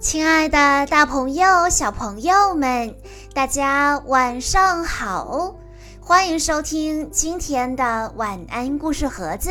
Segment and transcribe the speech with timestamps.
[0.00, 2.96] 亲爱的，大朋友、小朋友们，
[3.34, 5.54] 大家晚上好！
[6.00, 9.50] 欢迎收听今天的晚安故事盒子，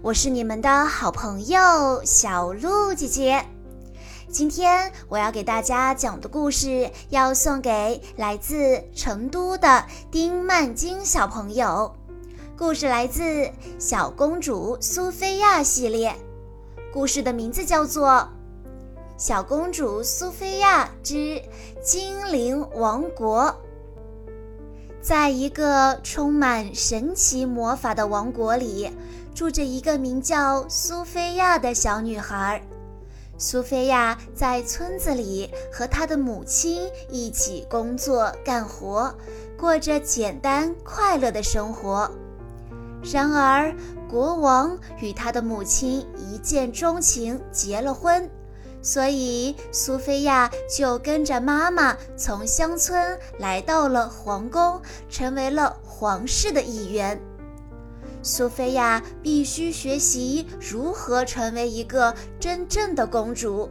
[0.00, 3.44] 我是你们的好朋友小鹿姐姐。
[4.30, 11.92] 今天我要给大家讲的故事，要送给来自成都的丁曼晶小朋友。
[12.56, 13.22] 故事来自
[13.80, 16.14] 《小公主苏菲亚》系列，
[16.92, 18.28] 故事的名字叫做。
[19.18, 21.42] 小公主苏菲亚之
[21.82, 23.52] 精灵王国，
[25.02, 28.88] 在一个充满神奇魔法的王国里，
[29.34, 32.62] 住着一个名叫苏菲亚的小女孩。
[33.36, 39.12] 苏菲亚在村子里和她的母亲一起工作干活，
[39.58, 42.08] 过着简单快乐的生活。
[43.02, 43.74] 然而，
[44.08, 48.30] 国王与他的母亲一见钟情，结了婚。
[48.80, 57.20] 所以，苏菲亚就跟着妈妈从乡村来到了皇宫，成为了皇室的一员。
[58.22, 63.68] 苏菲亚必须学习如何成为一个真正的公主，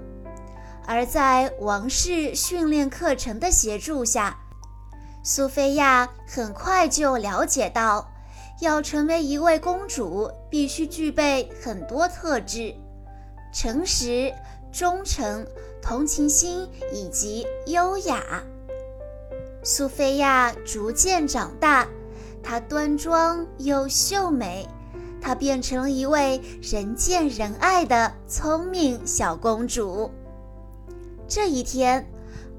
[0.86, 4.38] 而在王室训练课程的协助下，
[5.23, 8.09] 苏菲亚很快就了解到，
[8.61, 12.75] 要成为一位公主，必须具备很多特质：
[13.53, 14.33] 诚实。
[14.71, 15.45] 忠诚、
[15.81, 18.43] 同情心以及优雅。
[19.63, 21.87] 苏菲亚逐渐长大，
[22.41, 24.67] 她端庄又秀美，
[25.19, 30.11] 她变成了一位人见人爱的聪明小公主。
[31.27, 32.09] 这一天，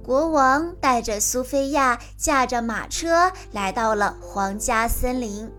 [0.02, 5.50] 国王带着苏菲亚驾着马车来到了皇家森林。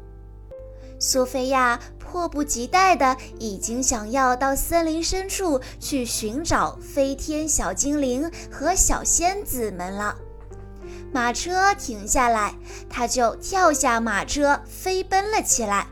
[1.00, 1.80] 苏菲亚。
[2.12, 10.16] 迫不及待的已经想要到森林深处去寻找飞天小精灵和小仙子们了。
[11.14, 12.56] 马车停下来，
[12.90, 15.86] 他就跳下马车飞奔了起来。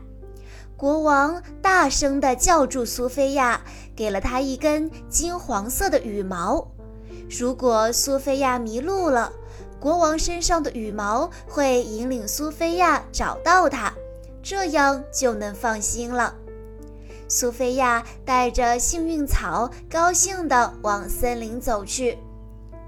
[0.76, 3.60] 国王大声地叫住苏菲亚，
[3.94, 6.66] 给了她一根金黄色的羽毛。
[7.30, 9.32] 如果苏菲亚迷路了，
[9.78, 13.87] 国王身上的羽毛会引领苏菲亚找到他。
[14.48, 16.34] 这样就能放心了。
[17.28, 22.16] 苏菲亚带着幸运草，高兴地往森林走去。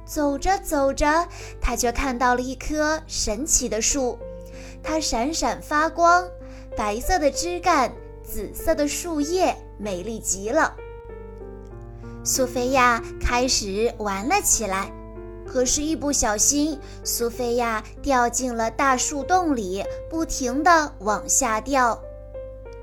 [0.06, 1.28] 走着走着，
[1.60, 4.18] 她就看到了一棵神奇的树，
[4.82, 6.26] 它闪闪发光，
[6.74, 7.92] 白色的枝干，
[8.24, 10.74] 紫色的树叶，美丽极了。
[12.24, 14.90] 苏菲亚开始玩了起来。
[15.52, 22.00] 可是，一不小心，苏菲亚掉进了大树洞里，不停地往下掉。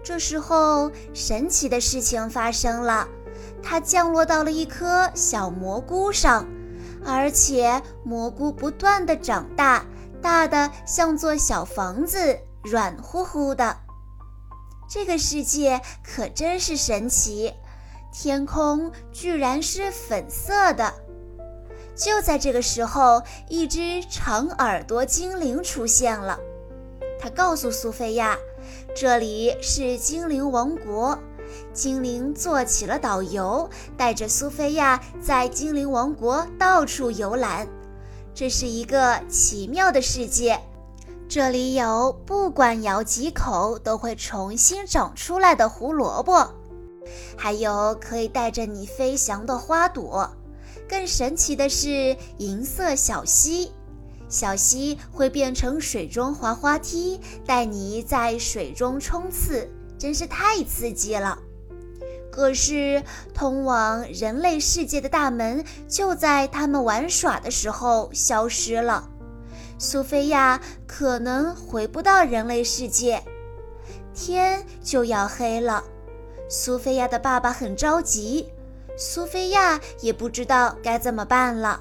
[0.03, 3.07] 这时候，神奇的事情发生了，
[3.63, 6.45] 她降落到了一颗小蘑菇上，
[7.05, 9.85] 而且蘑菇不断地长大，
[10.21, 13.77] 大的像座小房子，软乎乎的。
[14.89, 17.53] 这个世界可真是神奇，
[18.11, 20.93] 天空居然是粉色的。
[21.97, 26.39] 就在这个时候，一只长耳朵精灵出现了。
[27.19, 28.37] 他告诉苏菲亚
[28.95, 31.17] ：“这里是精灵王国。”
[31.73, 37.67] 精灵做起了导游，带着苏菲亚在精灵王国到处游览。
[38.35, 40.59] 这是一个奇妙的世界，
[41.27, 46.47] 这里有不管咬几口都会重新长出来的胡萝卜，
[47.35, 50.29] 还有可以带着你飞翔的花朵。
[50.87, 53.71] 更神奇的是，银色小溪，
[54.29, 61.39] 小溪会变成水中滑滑梯，带你在水中冲刺，真是太刺激了。
[62.31, 63.01] 可是，
[63.33, 69.09] 通往人类世界的大门就在他们玩耍的时候消失了。
[69.79, 73.23] 苏菲亚可能回不到人类世界，
[74.13, 75.83] 天就要黑了。
[76.49, 78.47] 苏菲亚的爸爸很着急。
[78.99, 81.79] 苏菲亚也不知道该怎么办了。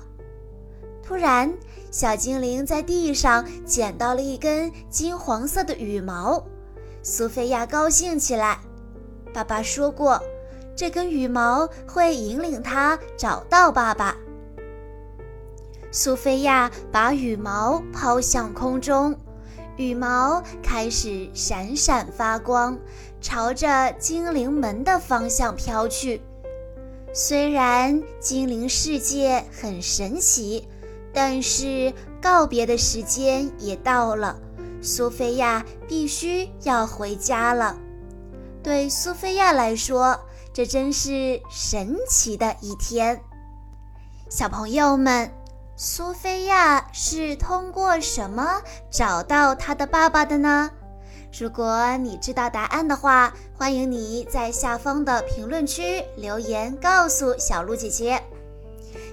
[1.02, 1.50] 突然，
[1.90, 6.44] 小精灵在地上捡到了一根金黄色的羽毛，
[7.02, 8.58] 苏菲亚高兴起来。
[9.32, 10.22] 爸爸说过，
[10.76, 14.14] 这根羽毛会引领她找到爸爸。
[15.90, 19.18] 苏菲亚把羽毛抛向空中，
[19.78, 22.78] 羽毛开始闪闪发光，
[23.22, 26.20] 朝着精灵门的方向飘去。
[27.18, 30.68] 虽然精灵世界很神奇，
[31.14, 34.38] 但是告别的时间也到了，
[34.82, 37.74] 苏菲亚必须要回家了。
[38.62, 40.20] 对苏菲亚来说，
[40.52, 43.18] 这真是神奇的一天。
[44.28, 45.32] 小朋友们，
[45.74, 48.60] 苏菲亚是通过什么
[48.90, 50.70] 找到她的爸爸的呢？
[51.38, 58.22] 如果你知道答案的话，欢迎你在下方的评论区留言告诉小鹿姐姐。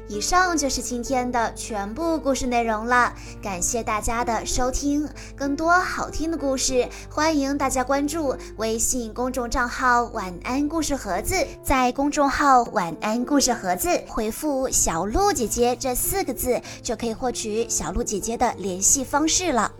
[0.09, 5.07] 以上就是今天的全部故事内容了，感谢大家的收听。
[5.35, 11.35] 更多好听的故事，欢迎大家关注微信公众账号“晚安故事盒子”。
[11.63, 19.71] 在公众号“晚安故事盒子”回复“小鹿姐姐”这四个字，就可以获取小鹿姐姐的联系方式了。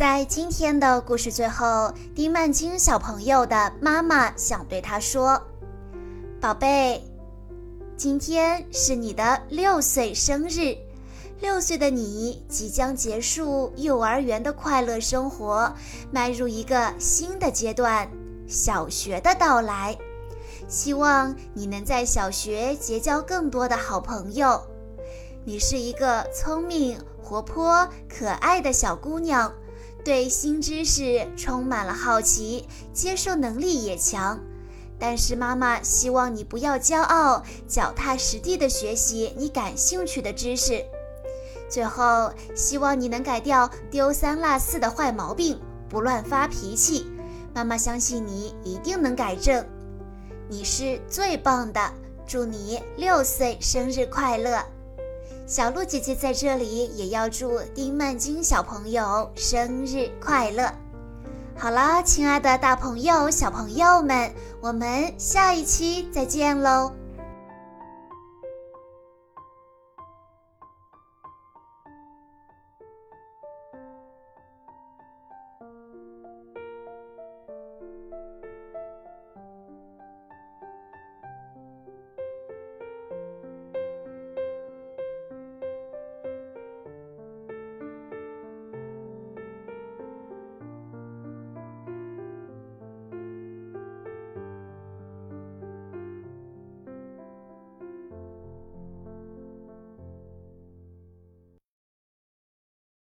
[0.00, 5.38] 在今天的故事最后，丁曼晶小朋友的妈妈想对他说
[6.40, 7.04] ：“宝贝。”
[7.98, 10.74] 今天是你的六岁生日，
[11.40, 15.70] 六岁的你即将结束幼儿园的快乐生活，
[16.10, 18.10] 迈入一个新的阶段——
[18.48, 19.94] 小学的到来。
[20.66, 24.62] 希望你能在小学结交更多的好朋友。
[25.44, 29.52] 你是一个聪明、活泼、可爱的小姑娘，
[30.04, 34.40] 对新知识充满了好奇，接受能力也强。
[34.98, 40.84] 但是妈妈希望你不要骄傲，脚踏实地的学习你感兴趣的知识。
[41.70, 45.58] 最后，希望你能改掉丢三落四的坏毛病，
[45.88, 47.06] 不乱发脾气。
[47.54, 49.64] 妈妈相信你一定能改正。
[50.48, 51.80] 你是最棒的，
[52.26, 54.62] 祝你六岁生日快乐！
[55.50, 60.72] 小鹿姐姐在这里也要祝丁曼君小朋友生日快乐。
[61.58, 66.92] 好了，亲爱的大朋友、小朋友们，我们下一期再见喽。